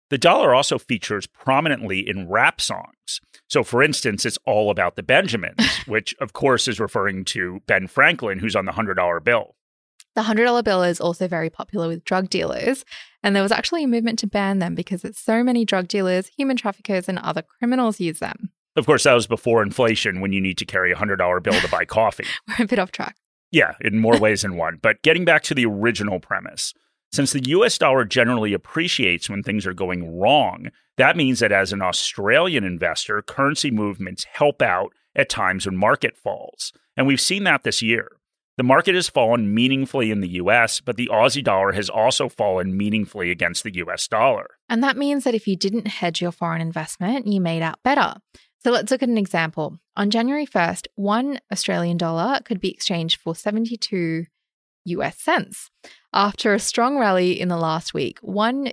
The 0.08 0.18
dollar 0.18 0.54
also 0.54 0.78
features 0.78 1.26
prominently 1.26 2.08
in 2.08 2.28
rap 2.28 2.60
songs. 2.60 3.20
So, 3.48 3.64
for 3.64 3.82
instance, 3.82 4.24
it's 4.24 4.38
all 4.46 4.70
about 4.70 4.96
the 4.96 5.02
Benjamins, 5.02 5.60
which, 5.86 6.14
of 6.20 6.32
course, 6.32 6.68
is 6.68 6.78
referring 6.78 7.24
to 7.26 7.60
Ben 7.66 7.86
Franklin, 7.86 8.38
who's 8.38 8.56
on 8.56 8.66
the 8.66 8.72
$100 8.72 9.24
bill. 9.24 9.56
The 10.14 10.22
$100 10.22 10.64
bill 10.64 10.82
is 10.82 11.00
also 11.00 11.28
very 11.28 11.50
popular 11.50 11.88
with 11.88 12.04
drug 12.04 12.30
dealers, 12.30 12.84
and 13.22 13.34
there 13.34 13.42
was 13.42 13.52
actually 13.52 13.84
a 13.84 13.88
movement 13.88 14.18
to 14.20 14.26
ban 14.26 14.60
them 14.60 14.74
because 14.74 15.04
it's 15.04 15.20
so 15.20 15.44
many 15.44 15.64
drug 15.64 15.88
dealers, 15.88 16.28
human 16.28 16.56
traffickers, 16.56 17.08
and 17.08 17.18
other 17.18 17.42
criminals 17.42 18.00
use 18.00 18.18
them. 18.18 18.50
Of 18.76 18.86
course, 18.86 19.02
that 19.04 19.14
was 19.14 19.26
before 19.26 19.62
inflation 19.62 20.20
when 20.20 20.32
you 20.32 20.40
need 20.40 20.58
to 20.58 20.64
carry 20.64 20.92
a 20.92 20.96
$100 20.96 21.42
bill 21.42 21.60
to 21.60 21.68
buy 21.68 21.84
coffee. 21.86 22.26
We're 22.48 22.64
a 22.64 22.68
bit 22.68 22.78
off 22.78 22.92
track. 22.92 23.16
Yeah, 23.50 23.74
in 23.80 23.98
more 23.98 24.18
ways 24.18 24.42
than 24.42 24.56
one. 24.56 24.78
But 24.80 25.02
getting 25.02 25.24
back 25.24 25.42
to 25.44 25.54
the 25.54 25.66
original 25.66 26.20
premise, 26.20 26.74
since 27.12 27.32
the 27.32 27.48
US 27.48 27.78
dollar 27.78 28.04
generally 28.04 28.52
appreciates 28.52 29.30
when 29.30 29.42
things 29.42 29.66
are 29.66 29.74
going 29.74 30.18
wrong, 30.18 30.70
that 30.96 31.16
means 31.16 31.40
that 31.40 31.52
as 31.52 31.72
an 31.72 31.82
Australian 31.82 32.64
investor, 32.64 33.22
currency 33.22 33.70
movements 33.70 34.24
help 34.24 34.62
out 34.62 34.92
at 35.14 35.28
times 35.28 35.66
when 35.66 35.76
market 35.76 36.16
falls. 36.16 36.72
And 36.96 37.06
we've 37.06 37.20
seen 37.20 37.44
that 37.44 37.62
this 37.62 37.82
year. 37.82 38.10
The 38.56 38.62
market 38.62 38.94
has 38.94 39.10
fallen 39.10 39.54
meaningfully 39.54 40.10
in 40.10 40.22
the 40.22 40.30
US, 40.40 40.80
but 40.80 40.96
the 40.96 41.08
Aussie 41.12 41.44
dollar 41.44 41.72
has 41.72 41.90
also 41.90 42.28
fallen 42.28 42.76
meaningfully 42.76 43.30
against 43.30 43.64
the 43.64 43.74
US 43.76 44.08
dollar. 44.08 44.46
And 44.68 44.82
that 44.82 44.96
means 44.96 45.24
that 45.24 45.34
if 45.34 45.46
you 45.46 45.56
didn't 45.56 45.88
hedge 45.88 46.22
your 46.22 46.32
foreign 46.32 46.62
investment, 46.62 47.26
you 47.26 47.40
made 47.40 47.62
out 47.62 47.82
better. 47.82 48.14
So 48.64 48.70
let's 48.70 48.90
look 48.90 49.02
at 49.02 49.08
an 49.08 49.18
example. 49.18 49.78
On 49.96 50.10
January 50.10 50.46
1st, 50.46 50.86
one 50.94 51.38
Australian 51.52 51.98
dollar 51.98 52.40
could 52.44 52.60
be 52.60 52.70
exchanged 52.70 53.20
for 53.20 53.34
72 53.34 54.24
US 54.86 55.18
cents. 55.18 55.70
After 56.12 56.54
a 56.54 56.58
strong 56.58 56.98
rally 56.98 57.38
in 57.40 57.48
the 57.48 57.56
last 57.56 57.94
week, 57.94 58.18
one 58.20 58.72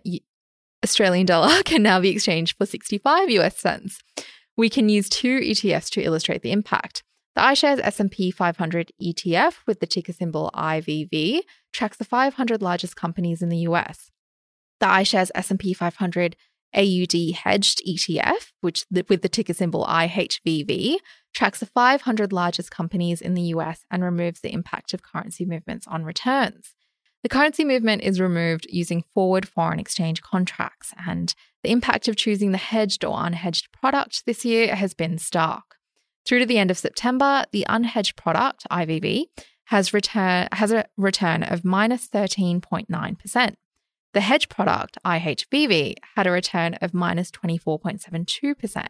Australian 0.83 1.25
dollar 1.25 1.63
can 1.65 1.83
now 1.83 1.99
be 1.99 2.09
exchanged 2.09 2.57
for 2.57 2.65
65 2.65 3.29
US 3.29 3.57
cents. 3.57 3.99
We 4.55 4.69
can 4.69 4.89
use 4.89 5.09
two 5.09 5.39
ETFs 5.39 5.89
to 5.91 6.01
illustrate 6.01 6.41
the 6.41 6.51
impact. 6.51 7.03
The 7.35 7.41
iShares 7.41 7.79
S&P 7.81 8.29
500 8.29 8.91
ETF 9.01 9.55
with 9.65 9.79
the 9.79 9.87
ticker 9.87 10.13
symbol 10.13 10.51
IVV 10.53 11.39
tracks 11.71 11.97
the 11.97 12.05
500 12.05 12.61
largest 12.61 12.95
companies 12.95 13.41
in 13.41 13.49
the 13.49 13.57
US. 13.69 14.11
The 14.79 14.85
iShares 14.85 15.31
S&P 15.33 15.73
500 15.73 16.35
AUD 16.75 17.35
hedged 17.43 17.81
ETF, 17.87 18.51
which 18.61 18.85
with 19.09 19.21
the 19.21 19.29
ticker 19.29 19.53
symbol 19.53 19.85
IHVV, 19.85 20.97
tracks 21.33 21.59
the 21.59 21.65
500 21.65 22.31
largest 22.31 22.71
companies 22.71 23.21
in 23.21 23.33
the 23.33 23.41
US 23.41 23.85
and 23.89 24.03
removes 24.03 24.41
the 24.41 24.53
impact 24.53 24.93
of 24.93 25.03
currency 25.03 25.45
movements 25.45 25.87
on 25.87 26.03
returns. 26.03 26.73
The 27.23 27.29
currency 27.29 27.63
movement 27.63 28.03
is 28.03 28.19
removed 28.19 28.67
using 28.69 29.03
forward 29.13 29.47
foreign 29.47 29.79
exchange 29.79 30.21
contracts, 30.21 30.93
and 31.07 31.33
the 31.63 31.71
impact 31.71 32.09
of 32.09 32.17
choosing 32.17 32.51
the 32.51 32.57
hedged 32.57 33.05
or 33.05 33.17
unhedged 33.17 33.71
product 33.71 34.25
this 34.25 34.43
year 34.43 34.75
has 34.75 34.93
been 34.93 35.17
stark. 35.17 35.75
Through 36.25 36.39
to 36.39 36.45
the 36.45 36.57
end 36.57 36.69
of 36.69 36.77
September, 36.77 37.45
the 37.51 37.65
unhedged 37.69 38.17
product, 38.17 38.65
IVV, 38.69 39.25
has, 39.65 39.93
return, 39.93 40.49
has 40.51 40.71
a 40.73 40.85
return 40.97 41.43
of 41.43 41.63
minus 41.63 42.09
13.9%. 42.09 43.55
The 44.13 44.21
hedge 44.21 44.49
product, 44.49 44.97
IHVV, 45.05 45.95
had 46.15 46.27
a 46.27 46.31
return 46.31 46.75
of 46.75 46.93
minus 46.93 47.31
24.72%. 47.31 48.87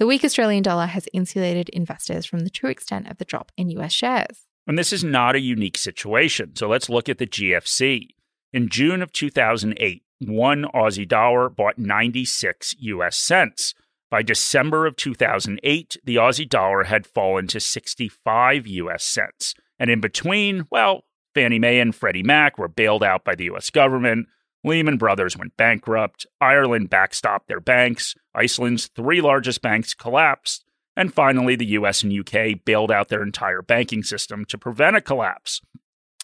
The 0.00 0.06
weak 0.06 0.24
Australian 0.24 0.62
dollar 0.62 0.86
has 0.86 1.06
insulated 1.12 1.68
investors 1.68 2.24
from 2.24 2.40
the 2.40 2.48
true 2.48 2.70
extent 2.70 3.10
of 3.10 3.18
the 3.18 3.24
drop 3.26 3.52
in 3.58 3.68
US 3.68 3.92
shares. 3.92 4.46
And 4.66 4.78
this 4.78 4.94
is 4.94 5.04
not 5.04 5.34
a 5.34 5.40
unique 5.40 5.76
situation. 5.76 6.56
So 6.56 6.68
let's 6.68 6.88
look 6.88 7.10
at 7.10 7.18
the 7.18 7.26
GFC. 7.26 8.06
In 8.50 8.70
June 8.70 9.02
of 9.02 9.12
2008, 9.12 10.02
one 10.20 10.64
Aussie 10.74 11.06
dollar 11.06 11.50
bought 11.50 11.78
96 11.78 12.76
US 12.78 13.18
cents. 13.18 13.74
By 14.10 14.22
December 14.22 14.86
of 14.86 14.96
2008, 14.96 15.98
the 16.02 16.16
Aussie 16.16 16.48
dollar 16.48 16.84
had 16.84 17.06
fallen 17.06 17.46
to 17.48 17.60
65 17.60 18.66
US 18.66 19.04
cents. 19.04 19.52
And 19.78 19.90
in 19.90 20.00
between, 20.00 20.66
well, 20.70 21.04
Fannie 21.34 21.58
Mae 21.58 21.78
and 21.78 21.94
Freddie 21.94 22.22
Mac 22.22 22.56
were 22.56 22.68
bailed 22.68 23.04
out 23.04 23.22
by 23.22 23.34
the 23.34 23.50
US 23.50 23.68
government. 23.68 24.28
Lehman 24.62 24.98
Brothers 24.98 25.36
went 25.36 25.56
bankrupt. 25.56 26.26
Ireland 26.40 26.90
backstopped 26.90 27.46
their 27.46 27.60
banks. 27.60 28.14
Iceland's 28.34 28.88
three 28.88 29.20
largest 29.20 29.62
banks 29.62 29.94
collapsed. 29.94 30.64
And 30.96 31.14
finally, 31.14 31.56
the 31.56 31.66
US 31.66 32.02
and 32.02 32.12
UK 32.12 32.64
bailed 32.64 32.90
out 32.90 33.08
their 33.08 33.22
entire 33.22 33.62
banking 33.62 34.02
system 34.02 34.44
to 34.46 34.58
prevent 34.58 34.96
a 34.96 35.00
collapse. 35.00 35.60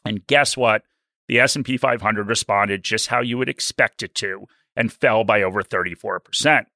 And 0.04 0.26
guess 0.26 0.56
what? 0.56 0.82
The 1.28 1.40
S&P 1.40 1.76
500 1.76 2.28
responded 2.28 2.84
just 2.84 3.08
how 3.08 3.20
you 3.20 3.38
would 3.38 3.48
expect 3.48 4.02
it 4.02 4.14
to 4.16 4.46
and 4.76 4.92
fell 4.92 5.24
by 5.24 5.42
over 5.42 5.62
34%. 5.62 6.66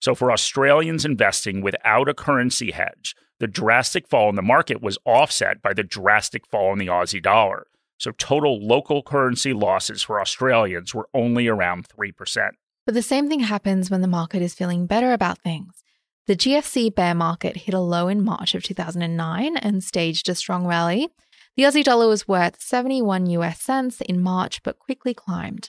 So 0.00 0.14
for 0.14 0.32
Australians 0.32 1.04
investing 1.04 1.60
without 1.60 2.08
a 2.08 2.14
currency 2.14 2.70
hedge, 2.70 3.14
the 3.38 3.46
drastic 3.46 4.08
fall 4.08 4.28
in 4.28 4.36
the 4.36 4.42
market 4.42 4.82
was 4.82 4.98
offset 5.04 5.62
by 5.62 5.74
the 5.74 5.82
drastic 5.82 6.46
fall 6.46 6.72
in 6.72 6.78
the 6.78 6.86
Aussie 6.86 7.22
dollar. 7.22 7.66
So 8.00 8.12
total 8.12 8.66
local 8.66 9.02
currency 9.02 9.52
losses 9.52 10.02
for 10.02 10.22
Australians 10.22 10.94
were 10.94 11.06
only 11.12 11.48
around 11.48 11.86
3%. 11.86 12.48
But 12.86 12.94
the 12.94 13.02
same 13.02 13.28
thing 13.28 13.40
happens 13.40 13.90
when 13.90 14.00
the 14.00 14.08
market 14.08 14.40
is 14.40 14.54
feeling 14.54 14.86
better 14.86 15.12
about 15.12 15.38
things. 15.40 15.84
The 16.26 16.34
GFC 16.34 16.94
bear 16.94 17.14
market 17.14 17.58
hit 17.58 17.74
a 17.74 17.78
low 17.78 18.08
in 18.08 18.24
March 18.24 18.54
of 18.54 18.62
2009 18.62 19.58
and 19.58 19.84
staged 19.84 20.30
a 20.30 20.34
strong 20.34 20.66
rally. 20.66 21.10
The 21.56 21.64
Aussie 21.64 21.84
dollar 21.84 22.08
was 22.08 22.26
worth 22.26 22.62
71 22.62 23.26
US 23.26 23.60
cents 23.60 24.00
in 24.00 24.22
March 24.22 24.62
but 24.62 24.78
quickly 24.78 25.12
climbed. 25.12 25.68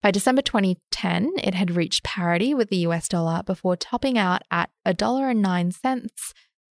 By 0.00 0.12
December 0.12 0.42
2010, 0.42 1.32
it 1.42 1.54
had 1.54 1.74
reached 1.74 2.04
parity 2.04 2.54
with 2.54 2.70
the 2.70 2.86
US 2.88 3.08
dollar 3.08 3.42
before 3.42 3.74
topping 3.74 4.16
out 4.16 4.42
at 4.52 4.70
$1.09 4.86 6.10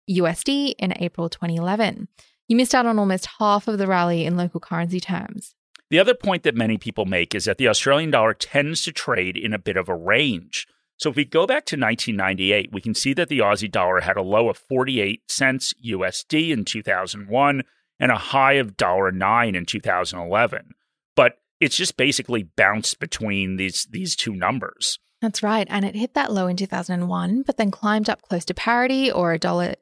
USD 0.10 0.74
in 0.80 0.94
April 1.04 1.28
2011. 1.28 2.08
You 2.52 2.58
missed 2.58 2.76
out 2.76 2.86
on 2.86 3.00
almost 3.00 3.30
half 3.40 3.70
of 3.70 3.78
the 3.78 3.88
rally 3.88 4.26
in 4.26 4.36
local 4.36 4.60
currency 4.60 5.00
terms. 5.00 5.56
The 5.90 6.00
other 6.00 6.14
point 6.14 6.44
that 6.44 6.54
many 6.54 6.78
people 6.78 7.06
make 7.06 7.34
is 7.34 7.46
that 7.46 7.58
the 7.58 7.70
Australian 7.70 8.12
dollar 8.12 8.34
tends 8.34 8.84
to 8.84 8.92
trade 8.92 9.38
in 9.38 9.54
a 9.54 9.58
bit 9.58 9.78
of 9.78 9.88
a 9.88 9.96
range. 9.96 10.68
So 10.98 11.10
if 11.10 11.16
we 11.16 11.24
go 11.24 11.48
back 11.48 11.66
to 11.68 11.78
1998, 11.78 12.74
we 12.74 12.82
can 12.82 12.94
see 12.94 13.14
that 13.14 13.30
the 13.30 13.40
Aussie 13.40 13.72
dollar 13.72 14.02
had 14.02 14.18
a 14.18 14.22
low 14.22 14.50
of 14.50 14.58
48 14.58 15.32
cents 15.32 15.74
USD 15.82 16.50
in 16.50 16.66
2001 16.66 17.62
and 18.02 18.12
a 18.12 18.18
high 18.18 18.54
of 18.56 18.76
$1.09 18.76 19.56
in 19.56 19.66
2011. 19.66 20.72
But 21.16 21.38
it's 21.62 21.78
just 21.78 21.96
basically 21.96 22.44
bounced 22.44 23.00
between 23.00 23.56
these 23.56 23.88
these 23.90 24.14
two 24.14 24.36
numbers. 24.36 25.00
That's 25.22 25.42
right. 25.42 25.68
And 25.70 25.86
it 25.86 25.96
hit 25.96 26.16
that 26.16 26.34
low 26.34 26.48
in 26.48 26.58
2001, 26.58 27.44
but 27.44 27.56
then 27.56 27.72
climbed 27.72 28.10
up 28.10 28.22
close 28.24 28.44
to 28.44 28.54
parity 28.54 29.10
or 29.10 29.32
a 29.32 29.40
dollar 29.40 29.76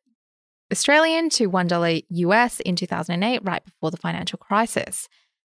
Australian 0.72 1.30
to 1.32 1.50
$1 1.50 2.06
US 2.10 2.60
in 2.60 2.76
2008, 2.76 3.42
right 3.44 3.64
before 3.64 3.90
the 3.90 3.98
financial 3.98 4.38
crisis. 4.38 5.08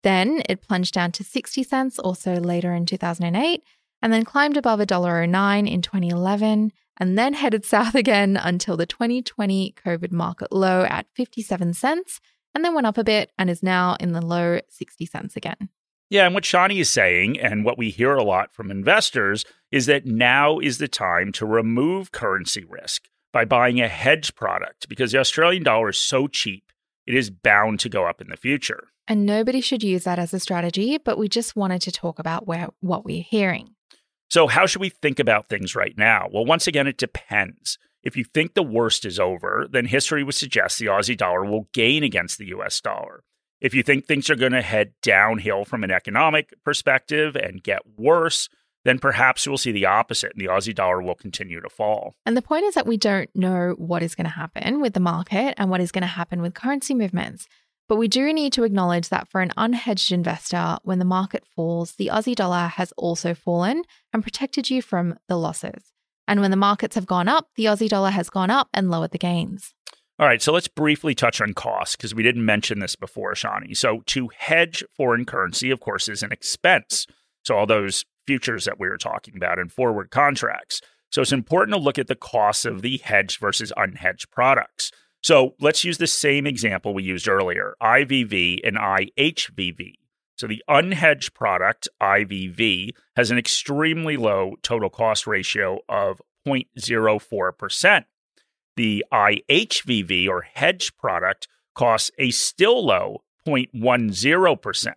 Then 0.02 0.42
it 0.48 0.60
plunged 0.60 0.92
down 0.92 1.12
to 1.12 1.24
60 1.24 1.62
cents 1.62 1.98
also 1.98 2.40
later 2.40 2.74
in 2.74 2.84
2008, 2.84 3.62
and 4.02 4.12
then 4.12 4.24
climbed 4.24 4.56
above 4.56 4.80
$1.09 4.80 5.70
in 5.70 5.82
2011, 5.82 6.72
and 6.98 7.18
then 7.18 7.34
headed 7.34 7.64
south 7.74 7.94
again 7.94 8.36
until 8.36 8.76
the 8.76 8.86
2020 8.86 9.74
COVID 9.84 10.12
market 10.12 10.52
low 10.52 10.84
at 10.84 11.06
57 11.14 11.74
cents, 11.74 12.20
and 12.54 12.64
then 12.64 12.74
went 12.74 12.86
up 12.86 12.98
a 12.98 13.04
bit 13.04 13.30
and 13.38 13.48
is 13.48 13.62
now 13.62 13.96
in 14.00 14.12
the 14.12 14.24
low 14.24 14.60
60 14.68 15.06
cents 15.06 15.36
again. 15.36 15.68
Yeah, 16.10 16.26
and 16.26 16.34
what 16.34 16.44
Shani 16.44 16.80
is 16.80 16.90
saying, 16.90 17.40
and 17.40 17.64
what 17.64 17.78
we 17.78 17.90
hear 17.90 18.14
a 18.14 18.22
lot 18.22 18.52
from 18.52 18.70
investors, 18.70 19.44
is 19.72 19.86
that 19.86 20.06
now 20.06 20.58
is 20.58 20.78
the 20.78 20.86
time 20.86 21.32
to 21.32 21.46
remove 21.46 22.12
currency 22.12 22.64
risk 22.64 23.08
by 23.34 23.44
buying 23.44 23.80
a 23.80 23.88
hedge 23.88 24.32
product 24.36 24.88
because 24.88 25.10
the 25.10 25.18
Australian 25.18 25.64
dollar 25.64 25.88
is 25.88 26.00
so 26.00 26.28
cheap, 26.28 26.70
it 27.04 27.16
is 27.16 27.30
bound 27.30 27.80
to 27.80 27.88
go 27.88 28.06
up 28.06 28.20
in 28.20 28.28
the 28.28 28.36
future. 28.36 28.88
And 29.08 29.26
nobody 29.26 29.60
should 29.60 29.82
use 29.82 30.04
that 30.04 30.20
as 30.20 30.32
a 30.32 30.38
strategy, 30.38 30.98
but 30.98 31.18
we 31.18 31.28
just 31.28 31.56
wanted 31.56 31.82
to 31.82 31.92
talk 31.92 32.20
about 32.20 32.46
where 32.46 32.68
what 32.80 33.04
we're 33.04 33.24
hearing. 33.24 33.74
So, 34.30 34.46
how 34.46 34.66
should 34.66 34.80
we 34.80 34.88
think 34.88 35.18
about 35.18 35.48
things 35.48 35.74
right 35.74 35.98
now? 35.98 36.28
Well, 36.32 36.46
once 36.46 36.68
again, 36.68 36.86
it 36.86 36.96
depends. 36.96 37.76
If 38.04 38.16
you 38.16 38.24
think 38.24 38.54
the 38.54 38.62
worst 38.62 39.04
is 39.04 39.18
over, 39.18 39.66
then 39.68 39.86
history 39.86 40.22
would 40.22 40.34
suggest 40.34 40.78
the 40.78 40.86
Aussie 40.86 41.16
dollar 41.16 41.44
will 41.44 41.68
gain 41.74 42.04
against 42.04 42.38
the 42.38 42.46
US 42.46 42.80
dollar. 42.80 43.24
If 43.60 43.74
you 43.74 43.82
think 43.82 44.06
things 44.06 44.30
are 44.30 44.36
going 44.36 44.52
to 44.52 44.62
head 44.62 44.92
downhill 45.02 45.64
from 45.64 45.82
an 45.82 45.90
economic 45.90 46.54
perspective 46.64 47.34
and 47.34 47.62
get 47.62 47.82
worse, 47.96 48.48
then 48.84 48.98
perhaps 48.98 49.46
we'll 49.46 49.58
see 49.58 49.72
the 49.72 49.86
opposite 49.86 50.32
and 50.32 50.40
the 50.40 50.50
Aussie 50.50 50.74
dollar 50.74 51.02
will 51.02 51.14
continue 51.14 51.60
to 51.60 51.68
fall. 51.68 52.14
And 52.24 52.36
the 52.36 52.42
point 52.42 52.64
is 52.64 52.74
that 52.74 52.86
we 52.86 52.96
don't 52.96 53.30
know 53.34 53.74
what 53.78 54.02
is 54.02 54.14
going 54.14 54.26
to 54.26 54.30
happen 54.30 54.80
with 54.80 54.94
the 54.94 55.00
market 55.00 55.54
and 55.56 55.70
what 55.70 55.80
is 55.80 55.90
going 55.90 56.02
to 56.02 56.06
happen 56.06 56.42
with 56.42 56.54
currency 56.54 56.94
movements. 56.94 57.46
But 57.88 57.96
we 57.96 58.08
do 58.08 58.32
need 58.32 58.52
to 58.54 58.64
acknowledge 58.64 59.10
that 59.10 59.28
for 59.28 59.40
an 59.40 59.52
unhedged 59.58 60.10
investor, 60.10 60.78
when 60.84 60.98
the 60.98 61.04
market 61.04 61.44
falls, 61.54 61.92
the 61.92 62.10
Aussie 62.12 62.34
dollar 62.34 62.66
has 62.66 62.92
also 62.96 63.34
fallen 63.34 63.82
and 64.12 64.22
protected 64.22 64.70
you 64.70 64.80
from 64.80 65.18
the 65.28 65.36
losses. 65.36 65.92
And 66.26 66.40
when 66.40 66.50
the 66.50 66.56
markets 66.56 66.94
have 66.94 67.06
gone 67.06 67.28
up, 67.28 67.48
the 67.56 67.66
Aussie 67.66 67.88
dollar 67.88 68.10
has 68.10 68.30
gone 68.30 68.50
up 68.50 68.68
and 68.72 68.90
lowered 68.90 69.10
the 69.10 69.18
gains. 69.18 69.74
All 70.18 70.26
right, 70.26 70.40
so 70.40 70.52
let's 70.52 70.68
briefly 70.68 71.14
touch 71.14 71.40
on 71.40 71.54
costs 71.54 71.96
because 71.96 72.14
we 72.14 72.22
didn't 72.22 72.44
mention 72.44 72.78
this 72.78 72.94
before, 72.94 73.34
Shani. 73.34 73.76
So, 73.76 74.02
to 74.06 74.30
hedge 74.38 74.84
foreign 74.96 75.24
currency, 75.24 75.70
of 75.70 75.80
course, 75.80 76.08
is 76.08 76.22
an 76.22 76.30
expense. 76.30 77.06
So, 77.44 77.56
all 77.56 77.66
those 77.66 78.04
futures 78.26 78.64
that 78.64 78.78
we 78.78 78.88
were 78.88 78.98
talking 78.98 79.36
about 79.36 79.58
and 79.58 79.72
forward 79.72 80.10
contracts. 80.10 80.80
So, 81.10 81.22
it's 81.22 81.32
important 81.32 81.76
to 81.76 81.82
look 81.82 81.98
at 81.98 82.08
the 82.08 82.14
costs 82.14 82.64
of 82.64 82.82
the 82.82 82.98
hedged 82.98 83.38
versus 83.40 83.72
unhedged 83.76 84.30
products. 84.30 84.90
So, 85.22 85.54
let's 85.60 85.84
use 85.84 85.98
the 85.98 86.06
same 86.06 86.46
example 86.46 86.92
we 86.92 87.02
used 87.02 87.28
earlier 87.28 87.74
IVV 87.82 88.60
and 88.64 88.76
IHVV. 88.76 89.94
So, 90.36 90.46
the 90.46 90.62
unhedged 90.68 91.34
product, 91.34 91.88
IVV, 92.02 92.90
has 93.16 93.30
an 93.30 93.38
extremely 93.38 94.16
low 94.16 94.56
total 94.62 94.90
cost 94.90 95.26
ratio 95.26 95.78
of 95.88 96.20
0.04%. 96.46 98.04
The 98.76 99.04
IHVV 99.12 100.28
or 100.28 100.42
hedge 100.42 100.96
product 100.96 101.48
costs 101.74 102.10
a 102.18 102.30
still 102.30 102.84
low 102.84 103.22
0.10%. 103.46 104.92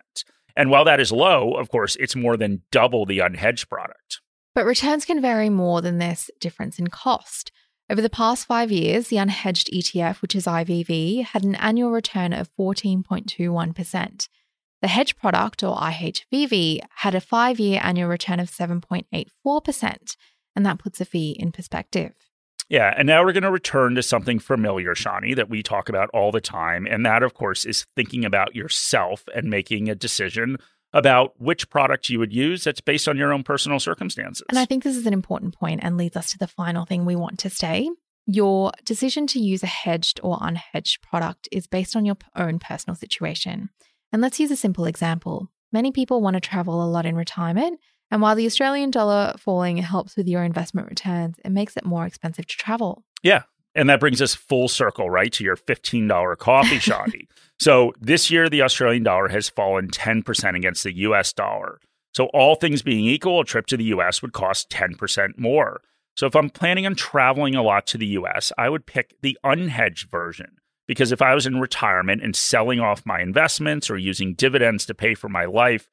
And 0.57 0.71
while 0.71 0.85
that 0.85 0.99
is 0.99 1.11
low, 1.11 1.51
of 1.53 1.69
course, 1.69 1.95
it's 1.97 2.15
more 2.15 2.35
than 2.35 2.63
double 2.71 3.05
the 3.05 3.19
unhedged 3.19 3.69
product. 3.69 4.21
But 4.55 4.65
returns 4.65 5.05
can 5.05 5.21
vary 5.21 5.49
more 5.49 5.81
than 5.81 5.99
this 5.99 6.31
difference 6.39 6.79
in 6.79 6.87
cost. 6.87 7.51
Over 7.91 8.01
the 8.01 8.09
past 8.09 8.47
five 8.47 8.71
years, 8.71 9.09
the 9.09 9.17
unhedged 9.17 9.71
ETF, 9.71 10.23
which 10.23 10.35
is 10.35 10.47
IVV, 10.47 11.25
had 11.25 11.43
an 11.43 11.53
annual 11.55 11.91
return 11.91 12.33
of 12.33 12.49
14.21%. 12.59 14.27
The 14.81 14.87
hedge 14.87 15.15
product, 15.15 15.61
or 15.61 15.77
IHVV, 15.77 16.79
had 16.95 17.13
a 17.13 17.21
five 17.21 17.59
year 17.59 17.79
annual 17.83 18.09
return 18.09 18.39
of 18.39 18.49
7.84%, 18.49 20.15
and 20.55 20.65
that 20.65 20.79
puts 20.79 20.99
a 20.99 21.05
fee 21.05 21.37
in 21.39 21.51
perspective. 21.51 22.13
Yeah, 22.69 22.93
and 22.97 23.07
now 23.07 23.23
we're 23.23 23.33
going 23.33 23.43
to 23.43 23.51
return 23.51 23.95
to 23.95 24.03
something 24.03 24.39
familiar, 24.39 24.93
Shani, 24.93 25.35
that 25.35 25.49
we 25.49 25.63
talk 25.63 25.87
about 25.87 26.09
all 26.09 26.31
the 26.31 26.41
time. 26.41 26.85
And 26.85 27.05
that, 27.05 27.23
of 27.23 27.33
course, 27.33 27.63
is 27.63 27.85
thinking 27.95 28.25
about 28.25 28.55
yourself 28.55 29.23
and 29.33 29.49
making 29.49 29.89
a 29.89 29.95
decision 29.95 30.57
about 30.93 31.39
which 31.39 31.69
product 31.69 32.09
you 32.09 32.19
would 32.19 32.33
use 32.33 32.63
that's 32.63 32.81
based 32.81 33.07
on 33.07 33.17
your 33.17 33.31
own 33.31 33.43
personal 33.43 33.79
circumstances. 33.79 34.45
And 34.49 34.59
I 34.59 34.65
think 34.65 34.83
this 34.83 34.97
is 34.97 35.05
an 35.05 35.13
important 35.13 35.55
point 35.55 35.81
and 35.83 35.97
leads 35.97 36.17
us 36.17 36.31
to 36.31 36.37
the 36.37 36.47
final 36.47 36.85
thing 36.85 37.05
we 37.05 37.15
want 37.15 37.39
to 37.39 37.49
say. 37.49 37.89
Your 38.25 38.71
decision 38.83 39.27
to 39.27 39.39
use 39.39 39.63
a 39.63 39.67
hedged 39.67 40.19
or 40.21 40.37
unhedged 40.39 41.01
product 41.01 41.47
is 41.51 41.67
based 41.67 41.95
on 41.95 42.05
your 42.05 42.17
own 42.35 42.59
personal 42.59 42.95
situation. 42.95 43.69
And 44.11 44.21
let's 44.21 44.39
use 44.39 44.51
a 44.51 44.57
simple 44.57 44.85
example. 44.85 45.49
Many 45.71 45.91
people 45.91 46.21
want 46.21 46.33
to 46.33 46.41
travel 46.41 46.83
a 46.83 46.87
lot 46.87 47.05
in 47.05 47.15
retirement 47.15 47.79
and 48.09 48.21
while 48.21 48.35
the 48.35 48.45
Australian 48.45 48.91
dollar 48.91 49.33
falling 49.37 49.77
helps 49.77 50.15
with 50.15 50.27
your 50.27 50.43
investment 50.43 50.89
returns, 50.89 51.35
it 51.43 51.51
makes 51.51 51.75
it 51.75 51.85
more 51.85 52.05
expensive 52.05 52.45
to 52.47 52.57
travel. 52.57 53.03
Yeah. 53.21 53.43
And 53.75 53.89
that 53.89 53.99
brings 53.99 54.21
us 54.21 54.33
full 54.33 54.67
circle, 54.67 55.09
right, 55.09 55.31
to 55.33 55.43
your 55.43 55.55
$15 55.55 56.37
coffee 56.37 56.75
Shani. 56.77 57.27
so 57.59 57.93
this 57.99 58.31
year, 58.31 58.49
the 58.49 58.63
Australian 58.63 59.03
dollar 59.03 59.27
has 59.27 59.49
fallen 59.49 59.89
10% 59.89 60.55
against 60.55 60.83
the 60.83 60.95
US 60.97 61.33
dollar. 61.33 61.79
So, 62.13 62.25
all 62.33 62.55
things 62.55 62.81
being 62.81 63.05
equal, 63.05 63.41
a 63.41 63.45
trip 63.45 63.67
to 63.67 63.77
the 63.77 63.83
US 63.85 64.23
would 64.23 64.33
cost 64.33 64.71
10% 64.71 65.37
more. 65.37 65.81
So, 66.15 66.25
if 66.25 66.35
I'm 66.35 66.49
planning 66.49 66.87
on 66.87 66.95
traveling 66.95 67.53
a 67.53 67.61
lot 67.61 67.85
to 67.87 67.97
the 67.99 68.07
US, 68.07 68.51
I 68.57 68.69
would 68.69 68.87
pick 68.87 69.13
the 69.21 69.37
unhedged 69.45 70.09
version. 70.09 70.57
Because 70.87 71.11
if 71.11 71.21
I 71.21 71.35
was 71.35 71.45
in 71.45 71.59
retirement 71.59 72.23
and 72.23 72.35
selling 72.35 72.79
off 72.79 73.05
my 73.05 73.21
investments 73.21 73.89
or 73.89 73.97
using 73.97 74.33
dividends 74.33 74.85
to 74.87 74.95
pay 74.95 75.13
for 75.13 75.29
my 75.29 75.45
life, 75.45 75.89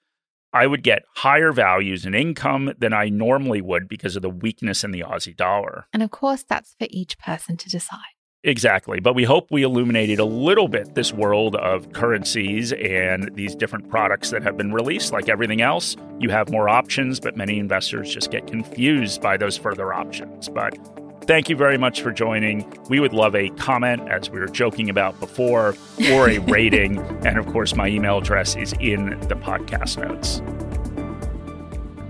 I 0.55 0.69
would 0.69 0.85
get 0.85 1.03
higher 1.17 1.53
values 1.53 2.07
and 2.07 2.15
income 2.15 2.73
than 2.79 2.93
I 2.93 3.09
normally 3.09 3.61
would 3.61 3.89
because 3.89 4.15
of 4.15 4.23
the 4.23 4.31
weakness 4.31 4.85
in 4.85 4.93
the 4.93 5.01
Aussie 5.01 5.37
dollar. 5.37 5.89
And 5.93 6.03
of 6.03 6.13
course, 6.13 6.45
that's 6.45 6.77
for 6.79 6.87
each 6.91 7.19
person 7.19 7.57
to 7.57 7.69
decide. 7.69 7.99
Exactly. 8.45 9.01
But 9.01 9.15
we 9.15 9.25
hope 9.25 9.51
we 9.51 9.63
illuminated 9.63 10.21
a 10.21 10.25
little 10.25 10.69
bit 10.69 10.95
this 10.95 11.13
world 11.13 11.57
of 11.57 11.93
currencies 11.93 12.73
and 12.75 13.35
these 13.35 13.57
different 13.57 13.89
products 13.89 14.31
that 14.31 14.43
have 14.43 14.57
been 14.57 14.73
released. 14.73 15.13
Like 15.13 15.29
everything 15.29 15.61
else, 15.61 15.97
you 16.21 16.29
have 16.29 16.51
more 16.51 16.69
options, 16.69 17.19
but 17.19 17.37
many 17.37 17.59
investors 17.59 18.13
just 18.13 18.31
get 18.31 18.47
confused 18.47 19.23
by 19.23 19.39
those 19.39 19.57
further 19.57 19.93
options. 19.93 20.51
But 20.51 20.79
Thank 21.27 21.49
you 21.49 21.57
very 21.57 21.79
much 21.79 22.03
for 22.03 22.13
joining. 22.13 22.71
We 22.91 23.01
would 23.01 23.15
love 23.15 23.35
a 23.35 23.49
comment, 23.51 24.07
as 24.11 24.29
we 24.29 24.39
were 24.39 24.47
joking 24.47 24.91
about 24.91 25.19
before, 25.21 25.75
or 26.11 26.29
a 26.29 26.39
rating. 26.51 26.99
and 27.25 27.39
of 27.39 27.47
course, 27.47 27.75
my 27.75 27.89
email 27.89 28.19
address 28.19 28.57
is 28.57 28.75
in 28.79 29.19
the 29.21 29.35
podcast 29.35 29.97
notes. 29.97 30.43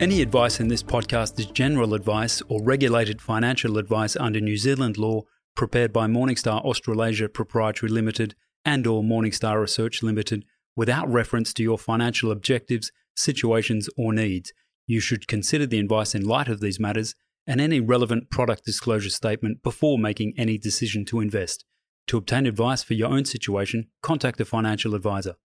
Any 0.00 0.20
advice 0.20 0.58
in 0.58 0.66
this 0.66 0.82
podcast 0.82 1.38
is 1.38 1.46
general 1.46 1.94
advice 1.94 2.42
or 2.48 2.60
regulated 2.64 3.22
financial 3.22 3.78
advice 3.78 4.16
under 4.16 4.40
New 4.40 4.56
Zealand 4.56 4.98
law 4.98 5.22
prepared 5.54 5.92
by 5.92 6.08
Morningstar 6.08 6.64
Australasia 6.64 7.28
Proprietary 7.28 7.92
Limited 7.92 8.34
and 8.64 8.84
or 8.84 9.04
Morningstar 9.04 9.60
Research 9.60 10.02
Limited 10.02 10.44
without 10.74 11.08
reference 11.08 11.54
to 11.54 11.62
your 11.62 11.78
financial 11.78 12.32
objectives, 12.32 12.90
situations 13.14 13.88
or 13.96 14.12
needs. 14.12 14.52
You 14.88 14.98
should 14.98 15.28
consider 15.28 15.66
the 15.66 15.78
advice 15.78 16.16
in 16.16 16.26
light 16.26 16.48
of 16.48 16.58
these 16.58 16.80
matters 16.80 17.14
and 17.46 17.60
any 17.60 17.80
relevant 17.80 18.30
product 18.30 18.64
disclosure 18.64 19.10
statement 19.10 19.62
before 19.62 19.98
making 19.98 20.34
any 20.36 20.58
decision 20.58 21.04
to 21.06 21.20
invest. 21.20 21.64
To 22.08 22.18
obtain 22.18 22.46
advice 22.46 22.82
for 22.82 22.94
your 22.94 23.10
own 23.10 23.24
situation, 23.24 23.88
contact 24.02 24.40
a 24.40 24.44
financial 24.44 24.94
advisor. 24.94 25.36